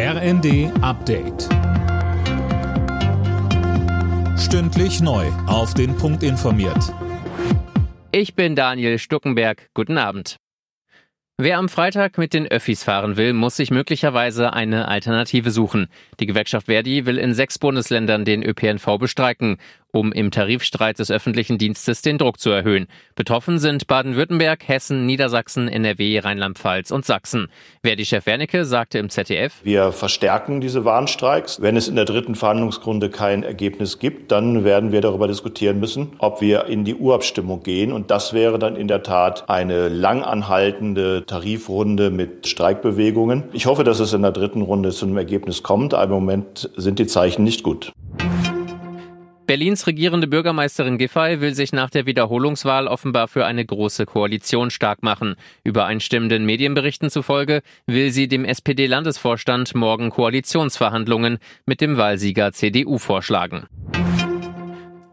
[0.00, 1.48] RND Update.
[4.38, 5.26] Stündlich neu.
[5.48, 6.94] Auf den Punkt informiert.
[8.12, 9.70] Ich bin Daniel Stuckenberg.
[9.74, 10.36] Guten Abend.
[11.36, 15.88] Wer am Freitag mit den Öffis fahren will, muss sich möglicherweise eine Alternative suchen.
[16.20, 19.58] Die Gewerkschaft Verdi will in sechs Bundesländern den ÖPNV bestreiken
[19.92, 22.86] um im Tarifstreit des öffentlichen Dienstes den Druck zu erhöhen.
[23.14, 27.48] Betroffen sind Baden-Württemberg, Hessen, Niedersachsen, NRW, Rheinland-Pfalz und Sachsen.
[27.82, 31.60] Verdi-Chef Wernicke sagte im ZDF, Wir verstärken diese Warnstreiks.
[31.60, 36.12] Wenn es in der dritten Verhandlungsrunde kein Ergebnis gibt, dann werden wir darüber diskutieren müssen,
[36.18, 37.92] ob wir in die Urabstimmung gehen.
[37.92, 43.44] Und das wäre dann in der Tat eine langanhaltende Tarifrunde mit Streikbewegungen.
[43.52, 45.94] Ich hoffe, dass es in der dritten Runde zu einem Ergebnis kommt.
[45.94, 47.92] Aber im Moment sind die Zeichen nicht gut.
[49.48, 55.02] Berlins regierende Bürgermeisterin Giffey will sich nach der Wiederholungswahl offenbar für eine große Koalition stark
[55.02, 55.36] machen.
[55.64, 63.66] Übereinstimmenden Medienberichten zufolge will sie dem SPD-Landesvorstand morgen Koalitionsverhandlungen mit dem Wahlsieger CDU vorschlagen.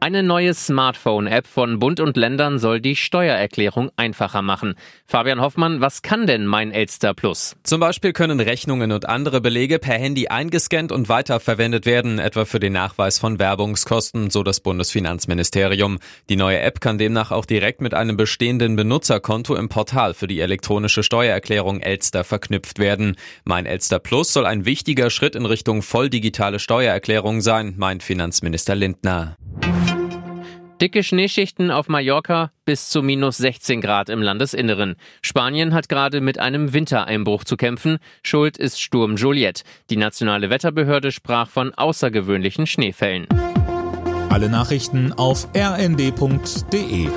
[0.06, 4.76] Eine neue Smartphone-App von Bund und Ländern soll die Steuererklärung einfacher machen.
[5.08, 7.56] Fabian Hoffmann, was kann denn mein Elster Plus?
[7.64, 12.60] Zum Beispiel können Rechnungen und andere Belege per Handy eingescannt und weiterverwendet werden, etwa für
[12.60, 15.98] den Nachweis von Werbungskosten, so das Bundesfinanzministerium.
[16.30, 20.40] Die neue App kann demnach auch direkt mit einem bestehenden Benutzerkonto im Portal für die
[20.40, 23.16] elektronische Steuererklärung Elster verknüpft werden.
[23.44, 28.76] Mein Elster Plus soll ein wichtiger Schritt in Richtung voll digitale Steuererklärung sein, meint Finanzminister
[28.76, 29.36] Lindner.
[30.86, 34.98] Dicke Schneeschichten auf Mallorca bis zu minus 16 Grad im Landesinneren.
[35.24, 37.98] Spanien hat gerade mit einem Wintereinbruch zu kämpfen.
[38.22, 39.64] Schuld ist Sturm Juliette.
[39.90, 43.26] Die nationale Wetterbehörde sprach von außergewöhnlichen Schneefällen.
[44.30, 47.10] Alle Nachrichten auf rnd.de